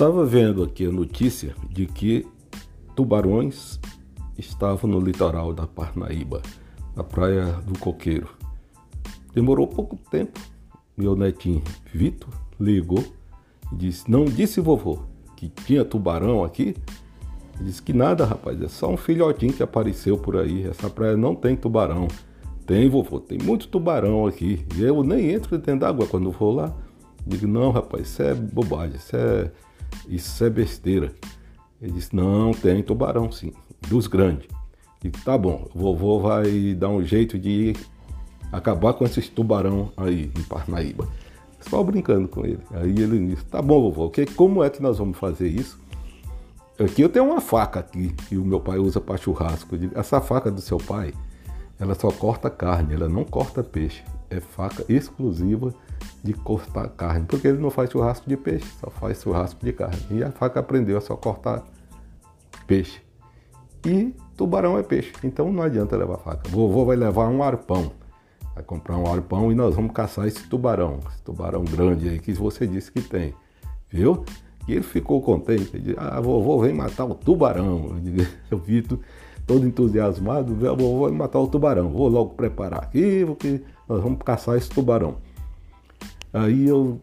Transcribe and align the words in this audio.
Estava 0.00 0.24
vendo 0.24 0.62
aqui 0.62 0.86
a 0.86 0.90
notícia 0.90 1.54
de 1.68 1.84
que 1.84 2.26
tubarões 2.96 3.78
estavam 4.38 4.90
no 4.90 4.98
litoral 4.98 5.52
da 5.52 5.66
Parnaíba, 5.66 6.40
na 6.96 7.04
praia 7.04 7.44
do 7.66 7.78
Coqueiro. 7.78 8.30
Demorou 9.34 9.66
pouco 9.66 9.98
tempo. 10.10 10.40
Meu 10.96 11.14
netinho 11.14 11.62
Vitor 11.92 12.30
ligou 12.58 13.04
e 13.70 13.76
disse: 13.76 14.10
Não 14.10 14.24
disse 14.24 14.58
vovô 14.58 15.00
que 15.36 15.50
tinha 15.50 15.84
tubarão 15.84 16.42
aqui? 16.44 16.74
Ele 17.56 17.64
disse 17.64 17.82
que 17.82 17.92
nada, 17.92 18.24
rapaz, 18.24 18.58
é 18.62 18.68
só 18.68 18.90
um 18.90 18.96
filhotinho 18.96 19.52
que 19.52 19.62
apareceu 19.62 20.16
por 20.16 20.38
aí. 20.38 20.66
Essa 20.66 20.88
praia 20.88 21.14
não 21.14 21.34
tem 21.34 21.54
tubarão. 21.54 22.08
Tem, 22.64 22.88
vovô, 22.88 23.20
tem 23.20 23.36
muito 23.36 23.68
tubarão 23.68 24.26
aqui. 24.26 24.64
E 24.74 24.82
eu 24.82 25.04
nem 25.04 25.30
entro 25.30 25.58
dentro 25.58 25.80
d'água 25.80 26.06
quando 26.06 26.30
vou 26.30 26.54
lá. 26.54 26.74
Digo, 27.26 27.46
não, 27.46 27.70
rapaz, 27.70 28.08
isso 28.08 28.22
é 28.22 28.32
bobagem, 28.32 28.96
isso 28.96 29.14
é, 29.14 29.52
isso 30.08 30.44
é 30.44 30.50
besteira. 30.50 31.14
Ele 31.80 31.92
disse, 31.92 32.14
não, 32.14 32.52
tem 32.52 32.82
tubarão 32.82 33.30
sim, 33.32 33.52
dos 33.88 34.06
grandes. 34.06 34.48
Digo, 35.00 35.18
tá 35.24 35.38
bom, 35.38 35.66
vovô 35.74 36.20
vai 36.20 36.74
dar 36.74 36.90
um 36.90 37.02
jeito 37.02 37.38
de 37.38 37.74
acabar 38.52 38.92
com 38.92 39.04
esses 39.04 39.28
tubarão 39.28 39.92
aí 39.96 40.30
em 40.36 40.42
Parnaíba. 40.42 41.08
Só 41.60 41.82
brincando 41.82 42.28
com 42.28 42.44
ele. 42.44 42.60
Aí 42.72 42.90
ele 42.90 43.28
disse, 43.28 43.44
tá 43.46 43.62
bom, 43.62 43.80
vovô, 43.80 44.10
que, 44.10 44.26
como 44.26 44.62
é 44.62 44.68
que 44.68 44.82
nós 44.82 44.98
vamos 44.98 45.18
fazer 45.18 45.48
isso? 45.48 45.80
Aqui 46.78 47.02
eu 47.02 47.08
tenho 47.08 47.26
uma 47.26 47.40
faca 47.40 47.80
aqui 47.80 48.14
que 48.28 48.36
o 48.36 48.44
meu 48.44 48.60
pai 48.60 48.78
usa 48.78 49.00
para 49.00 49.16
churrasco. 49.16 49.76
Essa 49.94 50.20
faca 50.20 50.50
do 50.50 50.60
seu 50.60 50.78
pai, 50.78 51.12
ela 51.80 51.94
só 51.94 52.10
corta 52.12 52.50
carne, 52.50 52.94
ela 52.94 53.08
não 53.08 53.24
corta 53.24 53.64
peixe. 53.64 54.04
É 54.28 54.38
faca 54.38 54.84
exclusiva 54.86 55.74
de 56.22 56.34
cortar 56.34 56.88
carne, 56.90 57.24
porque 57.26 57.48
ele 57.48 57.58
não 57.58 57.70
faz 57.70 57.90
churrasco 57.90 58.28
de 58.28 58.36
peixe, 58.36 58.70
só 58.78 58.90
faz 58.90 59.22
churrasco 59.22 59.64
de 59.64 59.72
carne. 59.72 59.98
E 60.10 60.22
a 60.22 60.30
faca 60.30 60.60
aprendeu 60.60 60.98
a 60.98 61.00
só 61.00 61.16
cortar 61.16 61.64
peixe. 62.66 63.00
E 63.84 64.14
tubarão 64.36 64.78
é 64.78 64.82
peixe, 64.82 65.12
então 65.24 65.50
não 65.50 65.62
adianta 65.62 65.96
levar 65.96 66.18
faca. 66.18 66.50
Vovô 66.50 66.84
vai 66.84 66.96
levar 66.96 67.28
um 67.28 67.42
arpão, 67.42 67.90
vai 68.54 68.62
comprar 68.62 68.98
um 68.98 69.10
arpão 69.10 69.50
e 69.50 69.54
nós 69.54 69.74
vamos 69.74 69.92
caçar 69.92 70.26
esse 70.26 70.46
tubarão, 70.48 71.00
esse 71.08 71.22
tubarão 71.22 71.64
grande 71.64 72.10
aí 72.10 72.18
que 72.18 72.34
você 72.34 72.66
disse 72.66 72.92
que 72.92 73.00
tem, 73.00 73.34
viu? 73.88 74.22
E 74.68 74.74
ele 74.74 74.82
ficou 74.82 75.22
contente, 75.22 75.70
ele 75.72 75.82
disse, 75.82 75.96
ah, 75.98 76.20
vovô 76.20 76.60
vem 76.60 76.74
matar 76.74 77.06
o 77.06 77.14
tubarão. 77.14 77.98
Eu 78.50 78.58
vi 78.58 78.82
todo 79.50 79.66
entusiasmado, 79.66 80.54
vai 80.54 81.10
matar 81.10 81.40
o 81.40 81.48
tubarão, 81.48 81.88
vou 81.88 82.06
logo 82.06 82.34
preparar 82.34 82.84
aqui, 82.84 83.24
porque 83.26 83.60
nós 83.88 84.00
vamos 84.00 84.20
caçar 84.24 84.56
esse 84.56 84.70
tubarão. 84.70 85.16
Aí 86.32 86.68
eu, 86.68 87.00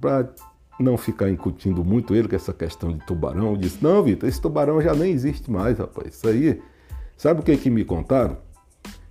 para 0.00 0.32
não 0.78 0.96
ficar 0.96 1.28
incutindo 1.28 1.84
muito 1.84 2.14
ele 2.14 2.28
com 2.28 2.36
essa 2.36 2.52
questão 2.52 2.92
de 2.92 3.04
tubarão, 3.04 3.58
disse, 3.58 3.82
não, 3.82 4.04
Vitor, 4.04 4.28
esse 4.28 4.40
tubarão 4.40 4.80
já 4.80 4.94
nem 4.94 5.10
existe 5.10 5.50
mais, 5.50 5.80
rapaz. 5.80 6.14
Isso 6.14 6.28
aí, 6.28 6.62
sabe 7.16 7.40
o 7.40 7.42
que 7.42 7.56
que 7.56 7.68
me 7.68 7.84
contaram? 7.84 8.36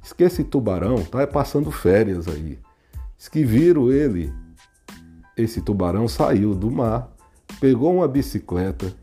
Diz 0.00 0.14
que 0.14 0.24
esse 0.24 0.42
tubarão 0.42 1.04
tá 1.04 1.26
passando 1.26 1.70
férias 1.70 2.26
aí. 2.26 2.58
Diz 3.18 3.28
que 3.28 3.44
viram 3.44 3.92
ele, 3.92 4.32
esse 5.36 5.60
tubarão 5.60 6.08
saiu 6.08 6.54
do 6.54 6.70
mar, 6.70 7.14
pegou 7.60 7.94
uma 7.94 8.08
bicicleta 8.08 8.94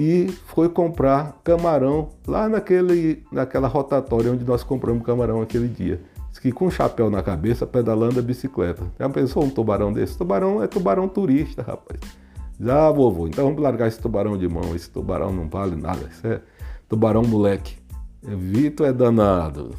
e 0.00 0.28
foi 0.46 0.68
comprar 0.70 1.38
camarão 1.44 2.08
lá 2.26 2.48
naquele, 2.48 3.22
naquela 3.30 3.68
rotatória 3.68 4.32
onde 4.32 4.44
nós 4.44 4.62
compramos 4.64 5.04
camarão 5.04 5.42
aquele 5.42 5.68
dia 5.68 6.00
que 6.40 6.50
com 6.50 6.66
um 6.66 6.70
chapéu 6.70 7.10
na 7.10 7.22
cabeça 7.22 7.66
pedalando 7.66 8.18
a 8.18 8.22
bicicleta. 8.22 8.82
Já 8.98 9.08
pensou 9.10 9.44
um 9.44 9.50
tubarão 9.50 9.92
desse? 9.92 10.16
Tubarão 10.16 10.62
é 10.62 10.66
tubarão 10.66 11.06
turista, 11.06 11.60
rapaz. 11.62 12.00
Já, 12.58 12.90
vovô, 12.90 13.28
então 13.28 13.44
vamos 13.44 13.60
largar 13.60 13.88
esse 13.88 14.00
tubarão 14.00 14.38
de 14.38 14.48
mão. 14.48 14.74
Esse 14.74 14.88
tubarão 14.90 15.32
não 15.32 15.48
vale 15.48 15.76
nada. 15.76 16.08
Isso 16.10 16.26
é 16.26 16.40
tubarão 16.88 17.22
moleque. 17.22 17.76
Vitor 18.22 18.86
é 18.86 18.92
danado. 18.92 19.72